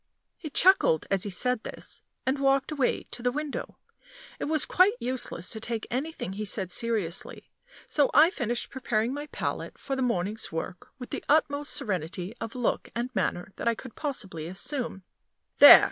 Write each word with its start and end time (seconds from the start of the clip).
He 0.35 0.49
chuckled 0.49 1.05
as 1.11 1.21
he 1.25 1.29
said 1.29 1.61
this, 1.61 2.01
and 2.25 2.39
walked 2.39 2.71
away 2.71 3.03
to 3.11 3.21
the 3.21 3.31
window. 3.31 3.77
It 4.39 4.45
was 4.45 4.65
quite 4.65 4.95
useless 4.99 5.47
to 5.51 5.59
take 5.59 5.85
anything 5.91 6.33
he 6.33 6.43
said 6.43 6.71
seriously, 6.71 7.51
so 7.85 8.09
I 8.11 8.31
finished 8.31 8.71
preparing 8.71 9.13
my 9.13 9.27
palette 9.27 9.77
for 9.77 9.95
the 9.95 10.01
morning's 10.01 10.51
work 10.51 10.89
with 10.97 11.11
the 11.11 11.23
utmost 11.29 11.71
serenity 11.73 12.33
of 12.41 12.55
look 12.55 12.89
and 12.95 13.13
manner 13.13 13.53
that 13.57 13.67
I 13.67 13.75
could 13.75 13.93
possibly 13.93 14.47
assume. 14.47 15.03
"There!" 15.59 15.79